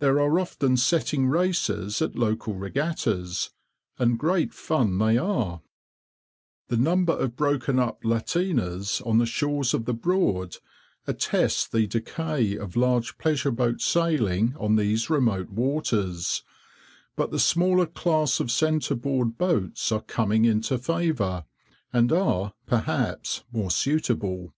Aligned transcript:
There 0.00 0.18
are 0.18 0.40
often 0.40 0.76
setting 0.76 1.28
races 1.28 2.02
at 2.02 2.16
local 2.16 2.54
regattas, 2.56 3.50
and 4.00 4.18
great 4.18 4.52
fun 4.52 4.98
they 4.98 5.16
are. 5.16 5.60
[Picture: 5.60 6.70
Hickling 6.80 6.84
Staithe] 6.84 6.84
The 6.84 6.90
number 6.90 7.12
of 7.12 7.36
broken 7.36 7.78
up 7.78 8.02
lateeners 8.02 9.00
on 9.06 9.18
the 9.18 9.26
shores 9.26 9.72
of 9.72 9.84
the 9.84 9.94
Broad 9.94 10.56
attest 11.06 11.70
the 11.70 11.86
decay 11.86 12.56
of 12.58 12.74
large 12.74 13.16
pleasure 13.16 13.52
boat 13.52 13.80
sailing 13.80 14.56
on 14.58 14.74
these 14.74 15.08
remote 15.08 15.50
waters, 15.50 16.42
but 17.14 17.30
the 17.30 17.38
smaller 17.38 17.86
class 17.86 18.40
of 18.40 18.50
centre 18.50 18.96
board 18.96 19.38
boats 19.38 19.92
are 19.92 20.02
coming 20.02 20.44
into 20.46 20.78
favour, 20.78 21.44
and 21.92 22.10
are, 22.10 22.54
perhaps, 22.66 23.44
more 23.52 23.70
suitable. 23.70 24.52